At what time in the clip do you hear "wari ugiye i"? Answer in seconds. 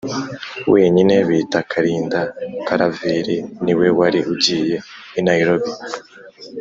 3.99-5.21